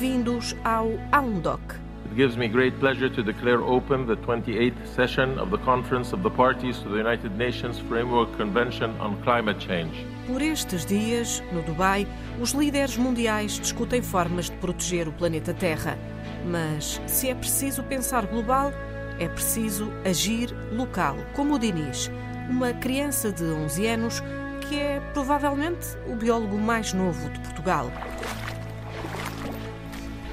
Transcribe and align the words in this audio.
Bem-vindos 0.00 0.56
ao 0.64 0.88
Aundoc. 1.12 1.60
It 2.06 2.16
gives 2.16 2.34
me 2.34 2.48
great 2.48 2.74
pleasure 2.80 3.10
to 3.10 3.22
declare 3.22 3.60
open 3.60 4.06
the 4.06 4.16
28th 4.16 4.86
session 4.96 5.38
of 5.38 5.50
the 5.50 5.62
Conference 5.62 6.14
of 6.14 6.22
the 6.22 6.30
Parties 6.30 6.78
to 6.78 6.88
the 6.88 6.96
United 6.96 7.36
Nations 7.36 7.78
Framework 7.80 8.34
Convention 8.38 8.98
on 8.98 9.20
Climate 9.22 9.60
Change. 9.60 10.06
Por 10.26 10.40
estes 10.40 10.86
dias, 10.86 11.42
no 11.52 11.60
Dubai, 11.60 12.06
os 12.40 12.52
líderes 12.52 12.96
mundiais 12.96 13.60
discutem 13.60 14.00
formas 14.00 14.46
de 14.46 14.56
proteger 14.56 15.06
o 15.06 15.12
planeta 15.12 15.52
Terra. 15.52 15.98
Mas 16.46 16.98
se 17.06 17.28
é 17.28 17.34
preciso 17.34 17.82
pensar 17.82 18.24
global, 18.24 18.72
é 19.18 19.28
preciso 19.28 19.92
agir 20.06 20.48
local, 20.72 21.14
como 21.34 21.56
o 21.56 21.58
Dinis, 21.58 22.10
uma 22.48 22.72
criança 22.72 23.30
de 23.30 23.44
11 23.44 23.86
anos 23.86 24.22
que 24.66 24.76
é 24.76 24.98
provavelmente 25.12 25.88
o 26.06 26.16
biólogo 26.16 26.56
mais 26.56 26.94
novo 26.94 27.28
de 27.28 27.40
Portugal. 27.40 27.92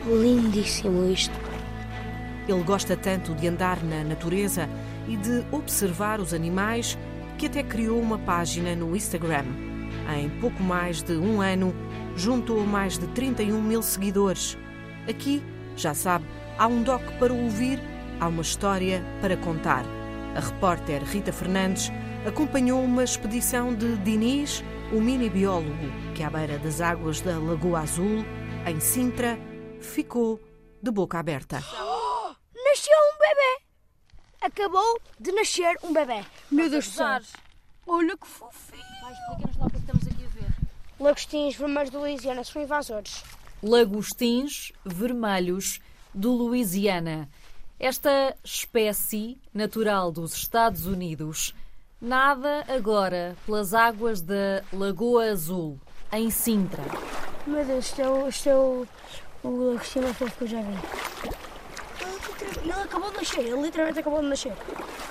Lindíssimo 0.07 1.11
isto. 1.11 1.37
Ele 2.47 2.63
gosta 2.63 2.95
tanto 2.95 3.35
de 3.35 3.45
andar 3.45 3.83
na 3.83 4.05
natureza 4.05 4.69
e 5.05 5.17
de 5.17 5.43
observar 5.51 6.21
os 6.21 6.33
animais 6.33 6.97
que 7.37 7.47
até 7.47 7.61
criou 7.61 7.99
uma 7.99 8.17
página 8.17 8.73
no 8.73 8.95
Instagram. 8.95 9.43
Em 10.17 10.29
pouco 10.39 10.63
mais 10.63 11.03
de 11.03 11.11
um 11.17 11.41
ano, 11.41 11.75
juntou 12.15 12.65
mais 12.65 12.97
de 12.97 13.05
31 13.07 13.61
mil 13.61 13.81
seguidores. 13.81 14.57
Aqui, 15.09 15.43
já 15.75 15.93
sabe, 15.93 16.23
há 16.57 16.67
um 16.67 16.83
doc 16.83 17.03
para 17.19 17.33
ouvir, 17.33 17.77
há 18.21 18.29
uma 18.29 18.41
história 18.41 19.03
para 19.19 19.35
contar. 19.35 19.83
A 20.35 20.39
repórter 20.39 21.03
Rita 21.03 21.33
Fernandes 21.33 21.91
acompanhou 22.25 22.81
uma 22.81 23.03
expedição 23.03 23.75
de 23.75 23.97
Diniz, 23.97 24.63
o 24.93 25.01
mini 25.01 25.29
biólogo 25.29 25.91
que, 26.15 26.23
à 26.23 26.29
beira 26.29 26.57
das 26.59 26.79
águas 26.79 27.19
da 27.19 27.37
Lagoa 27.37 27.81
Azul, 27.81 28.23
em 28.65 28.79
Sintra, 28.79 29.37
ficou 29.81 30.39
de 30.81 30.91
boca 30.91 31.19
aberta. 31.19 31.57
Nasceu 32.55 32.97
um 32.97 33.19
bebê! 33.19 33.67
Acabou 34.41 35.01
de 35.19 35.31
nascer 35.31 35.77
um 35.83 35.91
bebê. 35.91 36.23
Meu 36.51 36.69
Deus 36.69 36.87
do 36.87 36.91
céu. 36.91 37.19
Olha 37.87 38.15
que 38.15 38.27
fofinho. 38.27 38.83
Vai, 39.01 39.13
explica-nos 39.13 39.57
lá 39.57 39.65
o 39.65 39.69
que 39.69 39.75
é 39.75 39.79
que 39.79 39.85
estamos 39.85 40.07
aqui 40.07 40.25
a 40.25 40.27
ver. 40.27 40.53
Lagostinhos 40.99 41.55
vermelhos 41.55 41.89
de 41.89 41.97
Louisiana 41.97 42.43
são 42.43 42.61
invasores. 42.61 43.23
Lagostins 43.63 44.71
vermelhos 44.85 45.79
do 46.13 46.31
Louisiana. 46.31 47.29
Esta 47.79 48.35
espécie 48.43 49.39
natural 49.53 50.11
dos 50.11 50.35
Estados 50.35 50.85
Unidos 50.85 51.53
nada 52.01 52.63
agora 52.67 53.35
pelas 53.45 53.73
águas 53.73 54.21
da 54.21 54.63
Lagoa 54.71 55.31
Azul, 55.31 55.79
em 56.11 56.29
Sintra. 56.29 56.83
Meu 57.45 57.65
Deus, 57.65 57.85
isto 57.85 58.01
é 58.01 58.09
o, 58.09 58.27
isto 58.27 58.49
é 58.49 58.55
o, 58.55 58.87
o 59.43 59.71
lagostinho 59.71 60.05
mais 60.05 60.17
fofo 60.17 60.37
que 60.37 60.43
eu 60.43 60.47
já 60.47 60.61
vi. 60.61 60.77
Ele 62.61 62.71
acabou 62.71 63.11
de 63.11 63.17
nascer, 63.17 63.39
ele 63.39 63.61
literalmente 63.61 63.99
acabou 63.99 64.21
de 64.21 64.27
nascer. 64.27 64.53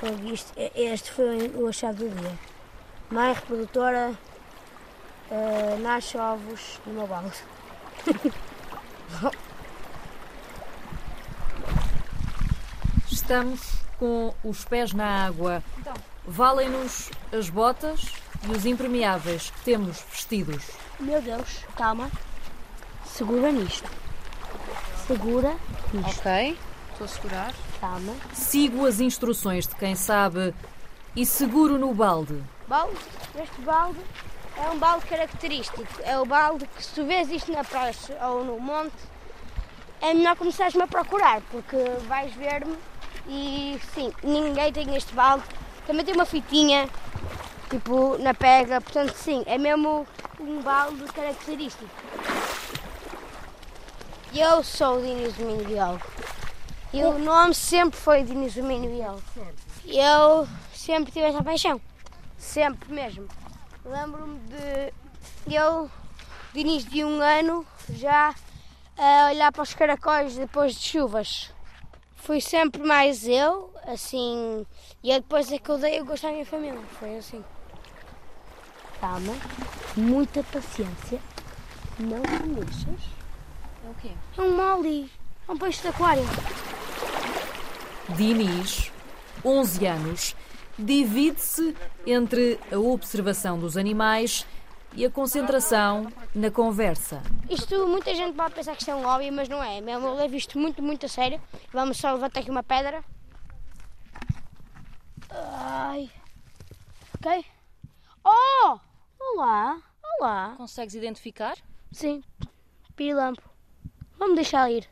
Foi 0.01 0.11
isto, 0.33 0.53
este 0.57 1.11
foi 1.13 1.51
o 1.55 1.69
achado 1.69 1.97
do 1.97 2.09
dia. 2.09 2.39
Mãe 3.11 3.33
reprodutora 3.33 4.13
eh, 5.31 5.77
nasce 5.81 6.19
ovos 6.19 6.81
numa 6.87 7.07
balde. 7.07 7.37
Estamos 13.11 13.61
com 13.99 14.35
os 14.45 14.65
pés 14.65 14.93
na 14.93 15.27
água. 15.27 15.63
Valem-nos 16.27 17.11
as 17.33 17.49
botas 17.49 18.07
e 18.45 18.51
os 18.51 18.67
impermeáveis 18.67 19.51
que 19.51 19.61
temos 19.63 20.01
vestidos. 20.11 20.65
Meu 21.01 21.21
Deus, 21.23 21.65
calma. 21.77 22.11
Segura 23.05 23.51
nisto. 23.51 24.06
Segura 25.07 25.57
nisto. 25.93 26.21
Ok, 26.21 26.59
estou 26.93 27.05
a 27.05 27.09
segurar. 27.09 27.55
Calma. 27.81 28.13
Sigo 28.33 28.87
as 28.87 28.99
instruções 28.99 29.67
de 29.67 29.75
quem 29.77 29.95
sabe 29.95 30.53
e 31.15 31.25
seguro 31.25 31.79
no 31.79 31.95
balde. 31.95 32.43
Balde, 32.67 32.97
este 33.41 33.61
balde 33.61 34.01
é 34.57 34.69
um 34.71 34.79
balde 34.79 35.07
característico. 35.07 35.87
É 36.03 36.19
o 36.19 36.27
balde 36.27 36.67
que 36.67 36.85
se 36.85 36.93
tu 36.93 37.05
vês 37.05 37.31
isto 37.31 37.53
na 37.53 37.63
praia 37.63 37.95
ou 38.29 38.45
no 38.45 38.59
monte, 38.59 38.97
é 40.01 40.13
melhor 40.13 40.37
começares-me 40.37 40.83
a 40.83 40.87
procurar, 40.87 41.41
porque 41.51 41.77
vais 42.09 42.33
ver-me 42.35 42.77
e 43.29 43.81
sim, 43.95 44.13
ninguém 44.23 44.73
tem 44.73 44.97
este 44.97 45.15
balde. 45.15 45.45
Também 45.87 46.05
tem 46.05 46.15
uma 46.15 46.27
fitinha, 46.27 46.89
tipo, 47.71 48.19
na 48.19 48.35
pega, 48.35 48.81
portanto 48.81 49.15
sim, 49.15 49.45
é 49.47 49.57
mesmo 49.57 50.07
um 50.41 50.61
balde 50.63 51.05
característico. 51.13 51.91
Eu 54.39 54.63
sou 54.63 54.99
o 54.99 55.01
Mini 55.01 55.65
Biólogo. 55.65 56.05
E 56.93 57.03
o 57.03 57.19
nome 57.19 57.55
sempre 57.55 57.99
foi 57.99 58.23
Mini 58.23 58.51
Biólogo. 58.87 59.23
Eu 59.87 60.47
sempre 60.75 61.11
tive 61.11 61.25
essa 61.25 61.43
paixão. 61.43 61.81
Sempre 62.37 62.93
mesmo. 62.93 63.27
Lembro-me 63.83 64.39
de 64.41 65.55
eu, 65.55 65.91
de 66.53 66.61
início 66.61 66.91
de 66.91 67.03
um 67.03 67.19
ano, 67.19 67.67
já 67.89 68.35
a 68.99 69.31
olhar 69.31 69.51
para 69.53 69.63
os 69.63 69.73
caracóis 69.73 70.37
depois 70.37 70.75
de 70.75 70.83
chuvas. 70.83 71.51
Fui 72.17 72.39
sempre 72.43 72.83
mais 72.83 73.27
eu, 73.27 73.73
assim, 73.87 74.67
e 75.03 75.13
é 75.13 75.19
depois 75.19 75.51
é 75.51 75.59
que 75.59 75.71
eu 75.71 75.79
dei 75.79 75.99
o 76.03 76.05
gosto 76.05 76.27
à 76.27 76.31
minha 76.31 76.45
família. 76.45 76.83
Foi 76.99 77.17
assim. 77.17 77.43
Calma, 79.01 79.33
muita 79.97 80.43
paciência, 80.43 81.21
não 81.99 82.21
te 82.21 82.43
mexas. 82.49 83.17
É 83.87 83.89
o 83.89 83.95
quê? 83.95 84.11
É 84.37 84.41
um 84.43 84.57
molly, 84.57 85.09
é 85.47 85.53
um 85.53 85.57
peixe 85.57 85.81
de 85.81 85.89
aquário. 85.89 86.25
Diniz, 88.17 88.91
11 89.45 89.87
anos, 89.87 90.37
divide-se 90.77 91.77
entre 92.05 92.59
a 92.73 92.79
observação 92.79 93.57
dos 93.57 93.77
animais 93.77 94.45
e 94.93 95.07
a 95.07 95.11
concentração 95.11 96.13
na 96.35 96.51
conversa. 96.51 97.23
Isto, 97.49 97.87
muita 97.87 98.13
gente 98.13 98.35
pode 98.35 98.55
pensar 98.55 98.75
que 98.75 98.83
isto 98.83 98.91
é 98.91 98.95
um 98.97 99.05
hobby, 99.05 99.31
mas 99.31 99.49
não 99.49 99.63
é. 99.63 99.81
Mesmo 99.81 100.09
eu 100.09 100.15
levo 100.15 100.35
isto 100.35 100.59
muito, 100.59 100.83
muito 100.83 101.07
a 101.07 101.09
sério. 101.09 101.41
Vamos 101.73 101.97
só 101.97 102.13
levantar 102.13 102.41
aqui 102.41 102.51
uma 102.51 102.65
pedra. 102.65 103.05
Ai. 105.31 106.11
Ok? 107.15 107.45
Oh! 108.25 108.81
Olá! 109.21 109.81
Olá! 110.19 110.55
Consegues 110.57 110.95
identificar? 110.97 111.57
Sim, 111.93 112.25
pirilampo. 112.97 113.56
Vamos 114.19 114.37
deixar 114.37 114.71
ir. 114.71 114.89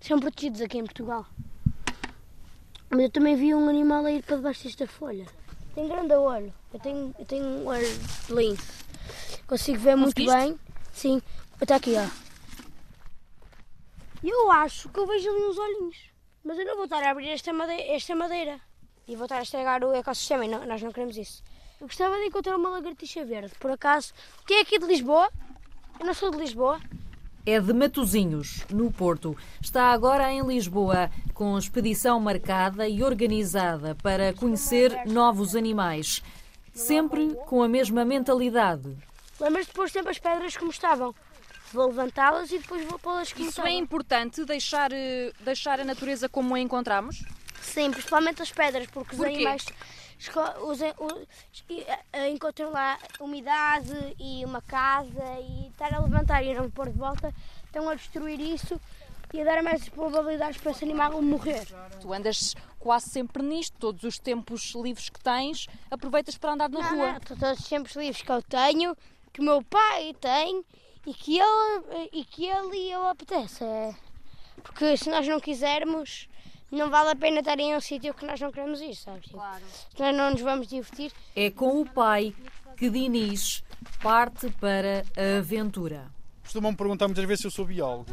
São 0.00 0.18
protegidos 0.20 0.60
aqui 0.60 0.78
em 0.78 0.84
Portugal. 0.84 1.26
Mas 2.90 3.00
eu 3.00 3.10
também 3.10 3.36
vi 3.36 3.54
um 3.54 3.68
animal 3.68 4.04
a 4.06 4.12
ir 4.12 4.22
para 4.22 4.36
debaixo 4.36 4.64
desta 4.64 4.86
folha. 4.86 5.26
Tem 5.74 5.88
grande 5.88 6.14
olho. 6.14 6.52
Eu 6.72 6.80
tenho, 6.80 7.14
eu 7.18 7.24
tenho 7.24 7.44
um 7.44 7.66
olho 7.66 7.86
lindo. 8.30 8.62
Consigo 9.46 9.78
ver 9.78 9.96
muito 9.96 10.14
bem. 10.24 10.58
Sim, 10.92 11.20
está 11.60 11.76
aqui, 11.76 11.94
ó. 11.96 12.08
Eu 14.22 14.50
acho 14.50 14.88
que 14.88 14.98
eu 14.98 15.06
vejo 15.06 15.28
ali 15.28 15.42
uns 15.44 15.58
olhinhos. 15.58 15.96
Mas 16.44 16.58
eu 16.58 16.64
não 16.64 16.76
vou 16.76 16.84
estar 16.84 17.02
a 17.02 17.10
abrir 17.10 17.28
esta 17.28 17.52
madeira, 17.52 17.82
esta 17.94 18.14
madeira. 18.14 18.60
E 19.06 19.14
vou 19.16 19.24
estar 19.26 19.38
a 19.38 19.42
estragar 19.42 19.82
o 19.84 19.92
ecossistema 19.94 20.44
e 20.44 20.48
não- 20.48 20.66
nós 20.66 20.82
não 20.82 20.92
queremos 20.92 21.16
isso. 21.16 21.42
Eu 21.80 21.86
gostava 21.86 22.16
de 22.16 22.24
encontrar 22.26 22.56
uma 22.56 22.68
lagartixa 22.70 23.24
verde. 23.24 23.54
Por 23.60 23.70
acaso, 23.70 24.12
quem 24.46 24.58
é 24.58 24.60
aqui 24.62 24.78
de 24.78 24.86
Lisboa? 24.86 25.30
Eu 26.00 26.06
não 26.06 26.14
sou 26.14 26.30
de 26.30 26.36
Lisboa. 26.38 26.80
É 27.46 27.58
de 27.60 27.72
Matozinhos, 27.72 28.64
no 28.70 28.92
Porto. 28.92 29.36
Está 29.60 29.86
agora 29.92 30.30
em 30.32 30.46
Lisboa, 30.46 31.10
com 31.32 31.56
expedição 31.56 32.20
marcada 32.20 32.86
e 32.88 33.02
organizada 33.02 33.94
para 34.02 34.34
conhecer 34.34 35.06
novos 35.06 35.56
animais. 35.56 36.22
Sempre 36.74 37.34
com 37.46 37.62
a 37.62 37.68
mesma 37.68 38.04
mentalidade. 38.04 38.94
Lembras-te 39.40 39.68
de 39.68 39.74
pôr 39.74 39.88
sempre 39.88 40.10
as 40.10 40.18
pedras 40.18 40.56
como 40.56 40.70
estavam? 40.70 41.14
Vou 41.72 41.86
levantá-las 41.88 42.50
e 42.52 42.58
depois 42.58 42.84
vou 42.86 42.98
pô-las 42.98 43.32
como 43.32 43.48
Isso 43.48 43.60
é 43.60 43.64
estavam. 43.64 43.82
importante, 43.82 44.44
deixar, 44.44 44.92
eh, 44.92 45.32
deixar 45.40 45.80
a 45.80 45.84
natureza 45.84 46.28
como 46.28 46.54
a 46.54 46.60
encontramos? 46.60 47.24
Sim, 47.60 47.90
principalmente 47.90 48.42
as 48.42 48.50
pedras, 48.52 48.86
porque 48.88 49.12
os 49.12 49.16
Porquê? 49.18 49.34
animais 49.34 49.64
esco- 50.18 50.40
os, 50.66 50.80
os- 50.80 51.64
e, 51.68 51.84
eh, 52.12 52.28
encontram 52.30 52.70
lá 52.70 52.98
umidade 53.20 53.92
e 54.18 54.44
uma 54.44 54.60
casa 54.62 55.24
e 55.40 55.68
estar 55.68 55.92
a 55.94 56.00
levantar 56.00 56.42
e 56.42 56.54
não 56.54 56.70
pôr 56.70 56.90
de 56.90 56.98
volta, 56.98 57.32
estão 57.64 57.88
a 57.88 57.94
destruir 57.94 58.40
isso 58.40 58.80
e 59.32 59.40
a 59.40 59.44
dar 59.44 59.62
mais 59.62 59.88
probabilidades 59.88 60.60
para 60.60 60.70
esse 60.72 60.84
animal 60.84 61.20
morrer. 61.22 61.66
Tu 62.00 62.12
andas 62.12 62.54
quase 62.78 63.10
sempre 63.10 63.42
nisto, 63.42 63.76
todos 63.78 64.02
os 64.04 64.18
tempos 64.18 64.74
livres 64.74 65.08
que 65.10 65.20
tens, 65.20 65.66
aproveitas 65.90 66.36
para 66.38 66.52
andar 66.52 66.68
na 66.70 66.80
Não, 66.80 66.90
rua. 66.96 67.12
não, 67.12 67.20
to- 67.20 67.36
todos 67.36 67.60
os 67.60 67.68
tempos 67.68 67.94
livres 67.96 68.22
que 68.22 68.30
eu 68.32 68.42
tenho, 68.42 68.96
que 69.32 69.40
o 69.40 69.44
meu 69.44 69.62
pai 69.62 70.14
tem 70.20 70.64
e 71.06 71.14
que 71.14 71.38
ele 71.38 72.08
e, 72.12 72.24
que 72.24 72.46
ele 72.46 72.90
eu 72.90 73.06
apetece. 73.08 73.64
Porque 74.62 74.96
se 74.96 75.08
nós 75.08 75.26
não 75.28 75.38
quisermos, 75.40 76.27
não 76.70 76.90
vale 76.90 77.10
a 77.10 77.16
pena 77.16 77.40
estar 77.40 77.58
em 77.58 77.74
um 77.76 77.80
sítio 77.80 78.12
que 78.14 78.24
nós 78.26 78.40
não 78.40 78.50
queremos 78.52 78.80
ir, 78.80 78.94
sabes? 78.94 79.24
Tipo, 79.24 79.36
Claro. 79.38 79.64
Nós 79.98 80.16
não 80.16 80.30
nos 80.30 80.40
vamos 80.40 80.66
divertir, 80.68 81.12
É 81.34 81.50
com 81.50 81.80
o 81.80 81.86
pai 81.88 82.34
que 82.76 82.88
Diniz 82.90 83.62
parte 84.02 84.50
para 84.60 85.04
a 85.16 85.38
aventura. 85.38 86.06
Costumam-me 86.42 86.76
perguntar 86.76 87.06
muitas 87.08 87.24
vezes 87.24 87.40
se 87.42 87.46
eu 87.46 87.50
sou 87.50 87.64
biólogo. 87.66 88.12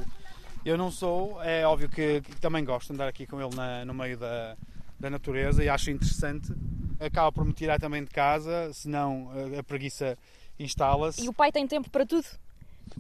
Eu 0.66 0.78
não 0.78 0.90
sou, 0.92 1.42
é 1.44 1.66
óbvio 1.66 1.88
que, 1.90 2.22
que 2.22 2.36
também 2.42 2.66
gosto 2.66 2.88
de 2.88 2.94
andar 2.94 3.07
aqui 3.07 3.28
com 3.28 3.40
ele 3.40 3.56
na, 3.56 3.86
no 3.86 3.94
meio 3.94 4.18
da, 4.18 4.57
da 5.00 5.10
natureza 5.10 5.63
e 5.63 5.69
acho 5.69 5.92
interessante. 5.92 6.52
Acaba 7.00 7.31
por 7.31 7.46
me 7.46 7.54
tirar 7.54 7.80
também 7.80 8.04
de 8.04 8.10
casa, 8.10 8.72
senão 8.74 9.30
a, 9.56 9.60
a 9.60 9.63
preguiça 9.63 10.18
instala-se. 10.57 11.24
E 11.24 11.30
o 11.30 11.34
pai 11.34 11.52
tem 11.52 11.68
tempo 11.68 11.90
para 11.90 12.06
tudo? 12.06 12.25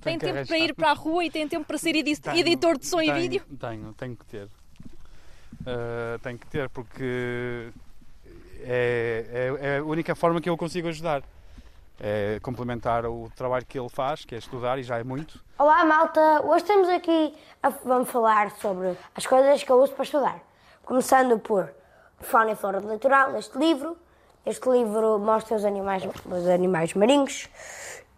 Tem, 0.01 0.17
que 0.19 0.25
tempo 0.25 0.35
arranjar. 0.37 0.47
para 0.47 0.59
ir 0.59 0.73
para 0.75 0.91
a 0.91 0.93
rua 0.93 1.25
e 1.25 1.29
tem 1.31 1.47
tempo 1.47 1.65
para 1.65 1.77
ser 1.77 1.95
edi- 1.95 2.17
Tenho, 2.17 2.37
editor 2.37 2.77
de 2.77 2.85
som 2.85 2.97
tenho, 2.97 3.17
e 3.17 3.21
vídeo? 3.21 3.43
Tenho, 3.59 3.93
tenho 3.93 4.15
que 4.15 4.25
ter. 4.25 4.47
Uh, 5.61 6.19
tenho 6.21 6.37
que 6.37 6.47
ter 6.47 6.69
porque 6.69 7.71
é, 8.61 9.51
é, 9.61 9.67
é 9.67 9.77
a 9.77 9.83
única 9.83 10.15
forma 10.15 10.41
que 10.41 10.49
eu 10.49 10.57
consigo 10.57 10.87
ajudar. 10.87 11.23
É 11.99 12.39
complementar 12.41 13.05
o 13.05 13.31
trabalho 13.37 13.65
que 13.65 13.79
ele 13.79 13.87
faz, 13.87 14.25
que 14.25 14.35
é 14.35 14.37
estudar, 14.37 14.77
e 14.77 14.83
já 14.83 14.99
é 14.99 15.03
muito. 15.03 15.41
Olá, 15.57 15.85
malta! 15.85 16.41
Hoje 16.43 16.63
estamos 16.63 16.89
aqui 16.89 17.33
a 17.63 17.69
vamos 17.69 18.09
falar 18.09 18.51
sobre 18.51 18.97
as 19.15 19.25
coisas 19.25 19.63
que 19.63 19.71
eu 19.71 19.81
uso 19.81 19.93
para 19.93 20.03
estudar. 20.03 20.39
Começando 20.83 21.39
por 21.39 21.71
Fauna 22.19 22.51
e 22.51 22.55
Flora 22.55 22.81
do 22.81 22.91
Litoral, 22.91 23.37
este 23.37 23.57
livro. 23.57 23.97
Este 24.45 24.69
livro 24.69 25.17
mostra 25.19 25.55
os 25.55 25.63
animais, 25.63 26.03
os 26.25 26.47
animais 26.47 26.93
marinhos 26.93 27.49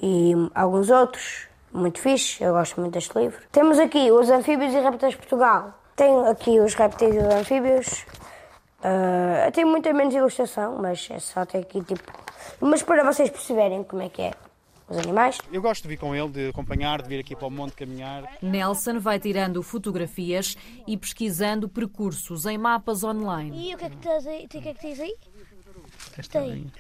e 0.01 0.34
alguns 0.56 0.89
outros. 0.89 1.48
Muito 1.72 2.00
fixe, 2.00 2.44
eu 2.44 2.54
gosto 2.54 2.81
muito 2.81 2.94
deste 2.94 3.18
livro. 3.18 3.39
Temos 3.51 3.78
aqui 3.78 4.12
os 4.12 4.30
Anfíbios 4.30 4.74
e 4.74 4.80
Répteis 4.80 5.16
Portugal. 5.16 5.74
Tenho 5.97 6.29
aqui 6.29 6.59
os 6.59 6.75
répteis 6.75 7.15
e 7.15 7.17
os 7.17 7.25
anfíbios. 7.25 8.05
Ah, 8.83 9.49
tem 9.51 9.65
muita 9.65 9.91
menos 9.91 10.13
ilustração, 10.13 10.77
mas 10.79 11.07
é 11.09 11.19
só 11.19 11.44
ter 11.44 11.57
aqui 11.57 11.83
tipo. 11.83 12.13
Mas 12.61 12.83
para 12.83 13.03
vocês 13.03 13.29
perceberem 13.31 13.83
como 13.83 14.03
é 14.03 14.09
que 14.09 14.21
é 14.21 14.31
os 14.88 14.95
animais. 14.95 15.39
Eu 15.51 15.59
gosto 15.59 15.81
de 15.81 15.89
vir 15.89 15.97
com 15.97 16.15
ele, 16.15 16.29
de 16.29 16.49
acompanhar, 16.49 17.01
de 17.01 17.09
vir 17.09 17.19
aqui 17.19 17.35
para 17.35 17.47
o 17.47 17.51
monte 17.51 17.73
caminhar. 17.73 18.23
Nelson 18.44 18.99
vai 18.99 19.19
tirando 19.19 19.63
fotografias 19.63 20.55
e 20.85 20.95
pesquisando 20.95 21.67
percursos 21.67 22.45
em 22.45 22.59
mapas 22.59 23.03
online. 23.03 23.71
E 23.71 23.73
o 23.75 23.77
que 23.79 23.85
é 23.85 23.89
que 23.89 23.97
tens 23.97 24.27
aí? 24.27 24.45
O 24.45 24.47
que 24.47 24.57
é 24.57 24.73
que 24.73 24.79
tens 24.79 25.00
aí? 25.00 25.15
Esta 26.15 26.41
Tem. 26.41 26.71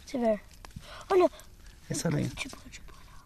Deixa 0.00 0.16
eu 0.16 0.20
ver. 0.20 0.40
Olha, 1.12 1.30
Essa 1.90 2.08
aranha. 2.08 2.30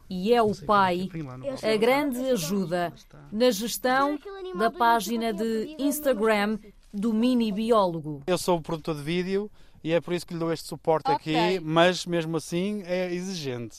E 0.09 0.33
é 0.33 0.43
o 0.43 0.55
pai 0.55 1.09
lá 1.25 1.37
no 1.37 1.47
a 1.47 1.77
grande 1.77 2.19
ajuda 2.31 2.93
na 3.33 3.51
gestão 3.51 4.19
da 4.57 4.71
página 4.71 5.33
de 5.33 5.75
Instagram 5.79 6.59
do 6.93 7.13
mini 7.13 7.51
biólogo. 7.51 8.23
Eu 8.27 8.39
sou 8.39 8.59
o 8.59 8.63
produtor 8.63 8.95
de 8.97 9.03
vídeo 9.03 9.51
e 9.83 9.93
é 9.93 10.01
por 10.01 10.15
isso 10.15 10.27
que 10.27 10.35
lhe 10.35 10.41
dou 10.41 10.53
este 10.53 10.69
suporte 10.69 11.11
Ok. 11.11 11.35
aqui, 11.35 11.61
mas 11.61 12.07
mesmo 12.07 12.37
assim 12.37 12.83
é 12.87 13.13
exigente. 13.13 13.79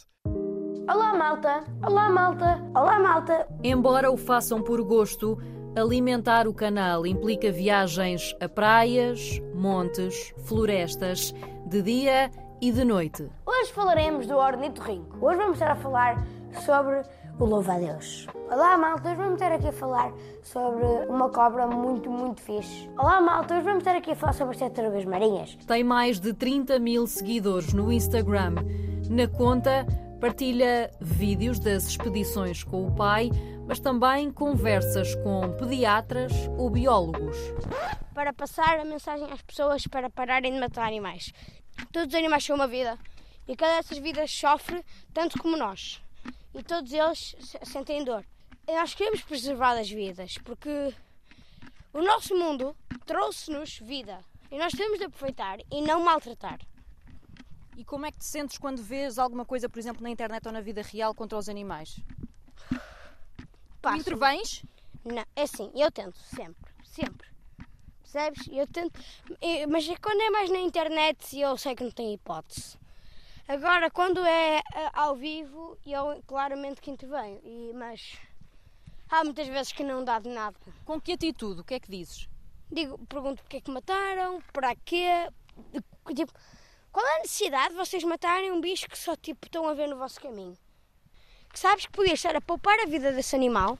olá 0.90 1.14
malta! 1.14 1.64
Olá 1.86 2.10
malta! 2.10 2.62
Olá 2.76 3.00
malta! 3.00 3.48
Embora 3.64 4.12
o 4.12 4.18
façam 4.18 4.62
por 4.62 4.82
gosto, 4.84 5.38
alimentar 5.76 6.48
o 6.48 6.54
canal 6.54 7.06
implica 7.06 7.52
viagens 7.52 8.36
a 8.42 8.50
praias, 8.50 9.42
montes, 9.54 10.34
florestas, 10.46 11.34
de 11.68 11.82
dia 11.82 12.30
e 12.66 12.72
de 12.72 12.84
noite. 12.84 13.30
Hoje 13.46 13.72
falaremos 13.74 14.26
do 14.26 14.38
ornitorrinco. 14.38 15.24
Hoje 15.24 15.38
vamos 15.38 15.54
estar 15.54 15.70
a 15.70 15.76
falar 15.76 16.26
sobre 16.66 17.04
o 17.38 17.46
louva-a-Deus. 17.46 18.26
Olá 18.50 18.76
malta, 18.76 19.10
hoje 19.10 19.18
vamos 19.18 19.34
estar 19.34 19.52
aqui 19.52 19.68
a 19.68 19.72
falar 19.72 20.12
sobre 20.42 20.84
uma 21.08 21.30
cobra 21.30 21.68
muito, 21.68 22.10
muito 22.10 22.42
fixe. 22.42 22.90
Olá 22.98 23.22
malta, 23.22 23.54
hoje 23.54 23.64
vamos 23.64 23.80
estar 23.82 23.96
aqui 23.96 24.14
a 24.14 24.16
falar 24.16 24.34
sobre 24.34 24.56
as 24.56 24.60
tartarugas 24.60 25.06
marinhas. 25.06 25.56
Tem 25.68 25.84
mais 25.84 26.20
de 26.20 26.34
30 26.34 26.80
mil 26.80 27.06
seguidores 27.06 27.72
no 27.72 27.92
Instagram. 27.92 28.56
Na 29.12 29.28
conta, 29.28 29.86
partilha 30.20 30.90
vídeos 31.00 31.60
das 31.60 31.84
expedições 31.86 32.64
com 32.64 32.88
o 32.88 32.96
pai, 32.96 33.30
mas 33.68 33.80
também 33.80 34.32
conversas 34.32 35.14
com 35.18 35.52
pediatras 35.52 36.32
ou 36.58 36.72
biólogos. 36.72 37.38
Para 38.16 38.34
passar 38.34 38.80
a 38.80 38.86
mensagem 38.86 39.28
às 39.32 39.44
pessoas 39.44 39.86
para 39.86 40.10
pararem 40.10 40.54
de 40.54 40.60
matar 40.60 40.88
animais. 40.88 41.32
Todos 41.92 42.14
os 42.14 42.16
animais 42.20 42.46
têm 42.46 42.56
uma 42.56 42.68
vida 42.68 42.98
e 43.48 43.56
cada 43.56 43.76
dessas 43.78 43.98
vidas 43.98 44.32
sofre 44.32 44.84
tanto 45.14 45.38
como 45.40 45.56
nós. 45.58 46.02
E 46.54 46.64
todos 46.64 46.92
eles 46.94 47.36
se- 47.40 47.60
sentem 47.64 48.04
dor. 48.04 48.26
E 48.68 48.74
nós 48.74 48.94
queremos 48.94 49.22
preservar 49.22 49.78
as 49.78 49.90
vidas 49.90 50.38
porque 50.44 50.94
o 51.94 52.02
nosso 52.02 52.36
mundo 52.36 52.76
trouxe-nos 53.06 53.78
vida 53.80 54.20
e 54.52 54.58
nós 54.58 54.74
temos 54.74 54.98
de 54.98 55.06
aproveitar 55.06 55.60
e 55.72 55.82
não 55.82 56.04
maltratar. 56.04 56.60
E 57.78 57.84
como 57.84 58.06
é 58.06 58.12
que 58.12 58.18
te 58.20 58.26
sentes 58.26 58.58
quando 58.58 58.82
vês 58.82 59.20
alguma 59.20 59.44
coisa, 59.46 59.68
por 59.68 59.78
exemplo, 59.80 60.02
na 60.02 60.10
internet 60.10 60.46
ou 60.46 60.52
na 60.54 60.62
vida 60.62 60.82
real 60.82 61.14
contra 61.14 61.38
os 61.38 61.50
animais? 61.50 62.00
Passo. 63.82 63.98
intervens? 64.00 64.64
Não, 65.04 65.24
é 65.36 65.42
assim, 65.44 65.72
eu 65.76 65.92
tento, 65.92 66.18
sempre, 66.18 66.72
sempre. 66.84 67.28
Percebes? 68.16 68.48
Eu 68.50 68.66
tento. 68.66 68.98
Mas 69.70 69.90
é 69.90 69.98
quando 69.98 70.22
é 70.22 70.30
mais 70.30 70.50
na 70.50 70.60
internet 70.60 71.38
eu 71.38 71.58
sei 71.58 71.76
que 71.76 71.84
não 71.84 71.92
tem 71.92 72.14
hipótese. 72.14 72.78
Agora, 73.46 73.92
quando 73.92 74.26
é 74.26 74.62
ao 74.94 75.18
vivo, 75.18 75.78
eu 75.86 76.24
claramente 76.26 76.80
que 76.80 76.90
intervenho. 76.90 77.42
E, 77.44 77.74
mas 77.76 78.18
há 79.10 79.22
muitas 79.26 79.48
vezes 79.50 79.74
que 79.74 79.84
não 79.84 80.02
dá 80.02 80.18
de 80.20 80.30
nada. 80.30 80.56
Com 80.86 81.00
que 81.00 81.12
atitude? 81.12 81.60
O 81.60 81.64
que 81.66 81.74
é 81.74 81.80
que 81.80 81.92
dizes? 81.92 82.30
Digo, 82.72 82.98
pergunto 83.06 83.44
porque 83.44 83.58
é 83.58 83.62
que 83.62 83.70
mataram, 83.70 84.42
para 84.54 84.74
quê. 84.78 85.30
Tipo, 86.16 86.32
qual 86.94 87.06
é 87.06 87.16
a 87.18 87.20
necessidade 87.20 87.70
de 87.70 87.76
vocês 87.76 88.04
matarem 88.06 88.50
um 88.50 88.62
bicho 88.62 88.88
que 88.88 88.98
só 88.98 89.16
tipo, 89.18 89.46
estão 89.46 89.68
a 89.68 89.74
ver 89.74 89.88
no 89.88 89.98
vosso 89.98 90.22
caminho? 90.22 90.58
Que 91.52 91.60
sabes 91.60 91.86
que 91.86 91.92
podias 91.92 92.20
estar 92.20 92.36
a 92.36 92.42
poupar 92.42 92.80
a 92.80 92.86
vida 92.86 93.12
desse 93.12 93.36
animal 93.36 93.78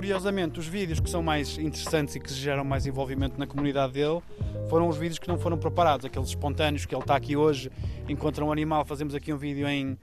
Curiosamente, 0.00 0.58
os 0.58 0.66
vídeos 0.66 0.98
que 0.98 1.10
são 1.10 1.22
mais 1.22 1.58
interessantes 1.58 2.14
e 2.16 2.20
que 2.20 2.32
geram 2.32 2.64
mais 2.64 2.86
envolvimento 2.86 3.38
na 3.38 3.46
comunidade 3.46 3.92
dele 3.92 4.22
foram 4.70 4.88
os 4.88 4.96
vídeos 4.96 5.18
que 5.18 5.28
não 5.28 5.38
foram 5.38 5.58
preparados, 5.58 6.06
aqueles 6.06 6.30
espontâneos 6.30 6.86
que 6.86 6.94
ele 6.94 7.02
está 7.02 7.14
aqui 7.14 7.36
hoje, 7.36 7.70
encontra 8.08 8.42
um 8.42 8.50
animal, 8.50 8.82
fazemos 8.86 9.14
aqui 9.14 9.30
um 9.30 9.36
vídeo 9.36 9.68
em 9.68 9.98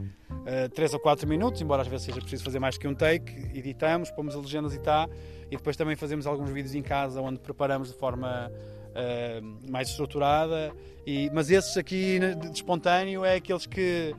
3 0.75 0.94
ou 0.94 0.99
4 0.99 1.27
minutos, 1.27 1.63
embora 1.63 1.81
às 1.81 1.88
vezes 1.88 2.05
seja 2.05 2.21
preciso 2.21 2.44
fazer 2.44 2.59
mais 2.59 2.77
que 2.77 2.88
um 2.88 2.94
take, 2.94 3.57
editamos, 3.57 4.11
pomos 4.11 4.35
as 4.35 4.44
legendas 4.44 4.75
e 4.75 4.77
está, 4.77 5.09
e 5.49 5.57
depois 5.57 5.75
também 5.75 5.95
fazemos 5.95 6.27
alguns 6.27 6.51
vídeos 6.51 6.75
em 6.75 6.83
casa 6.83 7.19
onde 7.19 7.39
preparamos 7.39 7.87
de 7.87 7.95
forma 7.97 8.51
eh, 8.94 9.42
mais 9.68 9.89
estruturada, 9.89 10.71
e, 11.07 11.27
mas 11.33 11.49
esses 11.49 11.75
aqui 11.75 12.19
de, 12.19 12.35
de 12.35 12.56
espontâneo 12.56 13.25
é 13.25 13.37
aqueles 13.37 13.66
que 13.66 14.13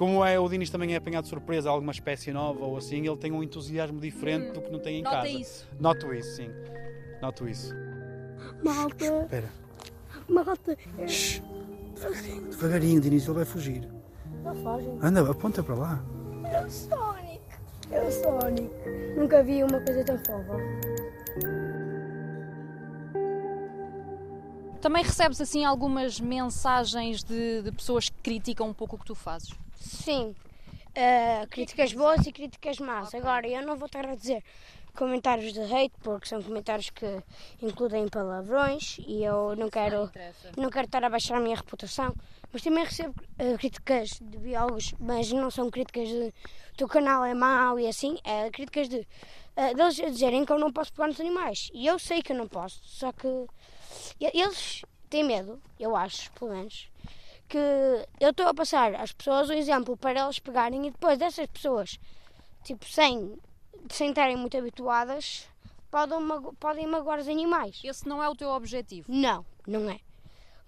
como 0.00 0.24
é, 0.24 0.40
o 0.40 0.48
Dinis 0.48 0.70
também 0.70 0.94
é 0.94 0.96
apanhado 0.96 1.24
de 1.24 1.28
surpresa 1.28 1.68
alguma 1.68 1.92
espécie 1.92 2.32
nova 2.32 2.64
ou 2.64 2.74
assim, 2.78 3.06
ele 3.06 3.18
tem 3.18 3.30
um 3.30 3.42
entusiasmo 3.42 4.00
diferente 4.00 4.50
do 4.52 4.62
que 4.62 4.70
não 4.70 4.78
tem 4.78 5.00
em 5.00 5.02
Nota 5.02 5.16
casa. 5.16 5.28
isso. 5.28 5.68
Noto 5.78 6.14
isso, 6.14 6.36
sim. 6.36 6.50
Noto 7.20 7.46
isso. 7.46 7.74
Malta, 8.64 9.04
Espera. 9.04 9.50
malta. 10.26 10.78
Shhh. 11.06 11.42
Devagarinho, 11.94 12.48
devagarinho, 12.48 13.00
Dinis, 13.02 13.24
ele 13.26 13.34
vai 13.34 13.44
fugir. 13.44 13.86
Não 14.42 14.54
fogem. 14.62 14.98
Anda, 15.02 15.30
aponta 15.30 15.62
para 15.62 15.74
lá. 15.74 16.02
É 16.50 16.64
o 16.64 16.70
Sonic. 16.70 17.40
É 17.90 18.00
o 18.00 18.10
Sonic. 18.10 18.74
Nunca 19.18 19.42
vi 19.42 19.62
uma 19.62 19.80
coisa 19.80 20.02
tão 20.02 20.16
fofa. 20.16 20.56
Também 24.80 25.04
recebes 25.04 25.42
assim 25.42 25.62
algumas 25.66 26.18
mensagens 26.18 27.22
de, 27.22 27.60
de 27.60 27.70
pessoas 27.70 28.08
que 28.08 28.16
criticam 28.22 28.66
um 28.66 28.72
pouco 28.72 28.96
o 28.96 28.98
que 28.98 29.04
tu 29.04 29.14
fazes? 29.14 29.50
Sim. 29.80 30.34
eh, 30.94 31.46
críticas 31.50 31.92
boas 31.92 32.26
e 32.26 32.32
críticas 32.32 32.78
más. 32.78 33.14
Agora, 33.14 33.46
eu 33.48 33.62
não 33.62 33.76
vou 33.76 33.86
estar 33.86 34.06
a 34.06 34.14
dizer 34.14 34.44
comentários 34.94 35.52
de 35.52 35.60
hate, 35.60 35.94
porque 36.02 36.26
são 36.28 36.42
comentários 36.42 36.90
que 36.90 37.22
incluem 37.62 38.08
palavrões 38.08 38.98
e 39.06 39.22
eu 39.24 39.54
não 39.56 39.70
quero, 39.70 40.10
não 40.56 40.68
quero 40.68 40.86
estar 40.86 41.02
a 41.04 41.08
baixar 41.08 41.36
a 41.36 41.40
minha 41.40 41.56
reputação. 41.56 42.14
Mas 42.52 42.62
também 42.62 42.84
recebo 42.84 43.14
eh, 43.38 43.56
críticas 43.56 44.18
de 44.20 44.36
biólogos, 44.38 44.92
mas 44.98 45.32
não 45.32 45.50
são 45.50 45.70
críticas 45.70 46.08
de 46.08 46.34
o 46.72 46.76
teu 46.76 46.88
canal 46.88 47.24
é 47.24 47.34
mau 47.34 47.78
e 47.78 47.86
assim, 47.86 48.18
é 48.24 48.50
críticas 48.50 48.88
de 48.88 49.06
eh, 49.56 49.74
deles 49.74 50.00
a 50.00 50.10
dizerem 50.10 50.44
que 50.44 50.52
eu 50.52 50.58
não 50.58 50.72
posso 50.72 50.92
pegar 50.92 51.06
nos 51.06 51.20
animais. 51.20 51.70
E 51.72 51.86
eu 51.86 51.98
sei 51.98 52.20
que 52.20 52.32
eu 52.32 52.36
não 52.36 52.48
posso, 52.48 52.80
só 52.82 53.12
que 53.12 53.46
eles 54.20 54.82
têm 55.08 55.22
medo, 55.24 55.60
eu 55.78 55.94
acho, 55.94 56.32
pelo 56.32 56.50
menos, 56.50 56.89
que 57.50 57.58
eu 58.20 58.30
estou 58.30 58.46
a 58.46 58.54
passar 58.54 58.94
às 58.94 59.10
pessoas 59.10 59.50
o 59.50 59.52
exemplo 59.52 59.96
para 59.96 60.20
elas 60.20 60.38
pegarem 60.38 60.86
e 60.86 60.90
depois 60.92 61.18
dessas 61.18 61.46
pessoas, 61.48 61.98
tipo, 62.62 62.86
sem, 62.86 63.36
sem 63.90 64.10
estarem 64.10 64.36
muito 64.36 64.56
habituadas, 64.56 65.48
podem, 65.90 66.18
podem 66.60 66.86
magoar 66.86 67.18
os 67.18 67.26
animais. 67.26 67.80
Esse 67.82 68.08
não 68.08 68.22
é 68.22 68.28
o 68.28 68.36
teu 68.36 68.50
objetivo. 68.50 69.10
Não, 69.12 69.44
não 69.66 69.90
é. 69.90 69.98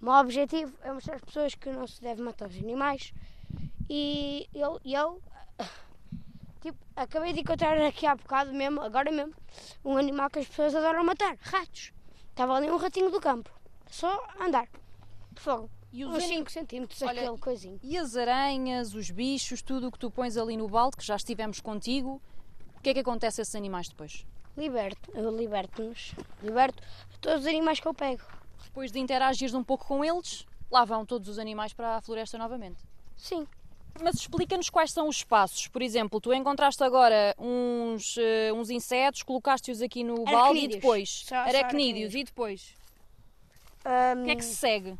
O 0.01 0.05
meu 0.05 0.13
objetivo 0.15 0.73
é 0.83 0.91
mostrar 0.91 1.15
às 1.15 1.21
pessoas 1.21 1.55
que 1.55 1.69
não 1.69 1.87
se 1.87 2.01
deve 2.01 2.21
matar 2.21 2.49
os 2.49 2.57
animais 2.57 3.13
e 3.89 4.49
eu, 4.53 4.77
eu 4.83 5.21
tipo, 6.59 6.77
acabei 6.97 7.31
de 7.31 7.39
encontrar 7.39 7.79
aqui 7.79 8.05
há 8.05 8.13
bocado 8.13 8.53
mesmo, 8.53 8.81
agora 8.81 9.09
mesmo, 9.09 9.33
um 9.85 9.95
animal 9.95 10.29
que 10.29 10.39
as 10.39 10.47
pessoas 10.47 10.75
adoram 10.75 11.05
matar, 11.05 11.37
ratos. 11.39 11.93
Estava 12.29 12.55
ali 12.55 12.69
um 12.69 12.75
ratinho 12.75 13.09
do 13.09 13.21
campo, 13.21 13.49
só 13.89 14.21
andar, 14.41 14.67
fogo, 15.37 15.69
E 15.93 16.03
os 16.03 16.11
uns 16.15 16.23
anim- 16.23 16.37
5 16.39 16.51
centímetros, 16.51 17.01
Olha, 17.03 17.21
aquele 17.21 17.37
coisinho. 17.37 17.79
E 17.83 17.97
as 17.97 18.15
aranhas, 18.17 18.93
os 18.95 19.09
bichos, 19.11 19.61
tudo 19.61 19.87
o 19.87 19.91
que 19.91 19.99
tu 19.99 20.09
pões 20.11 20.35
ali 20.35 20.57
no 20.57 20.67
balde, 20.67 20.97
que 20.97 21.05
já 21.05 21.15
estivemos 21.15 21.61
contigo, 21.61 22.19
que 22.83 22.89
é 22.89 22.93
que 22.93 22.99
acontece 22.99 23.39
a 23.39 23.43
esses 23.43 23.55
animais 23.55 23.87
depois? 23.87 24.25
Liberto, 24.57 25.09
eu 25.15 25.35
liberto-nos. 25.35 26.13
Liberto 26.41 26.83
todos 27.21 27.41
os 27.41 27.47
animais 27.47 27.79
que 27.79 27.87
eu 27.87 27.93
pego. 27.93 28.21
Depois 28.65 28.91
de 28.91 28.99
interagires 28.99 29.53
um 29.55 29.63
pouco 29.63 29.85
com 29.87 30.03
eles, 30.03 30.45
lá 30.69 30.83
vão 30.83 31.05
todos 31.05 31.29
os 31.29 31.39
animais 31.39 31.73
para 31.73 31.95
a 31.95 32.01
floresta 32.01 32.37
novamente. 32.37 32.83
Sim. 33.15 33.47
Mas 34.01 34.15
explica-nos 34.15 34.69
quais 34.69 34.91
são 34.91 35.07
os 35.07 35.23
passos. 35.23 35.67
Por 35.67 35.81
exemplo, 35.81 36.19
tu 36.19 36.33
encontraste 36.33 36.83
agora 36.83 37.33
uns, 37.39 38.17
eh, 38.17 38.51
uns 38.51 38.69
insetos, 38.69 39.23
colocaste-os 39.23 39.81
aqui 39.81 40.03
no 40.03 40.23
balde 40.25 40.59
e 40.59 40.67
depois. 40.67 41.23
Só- 41.25 41.35
só 41.35 41.35
aracnídeos. 41.35 42.13
E 42.15 42.23
depois? 42.23 42.73
Ahm, 43.85 44.21
O 44.21 44.25
que 44.25 44.31
é 44.31 44.35
que 44.35 44.45
se 44.45 44.55
segue? 44.55 44.97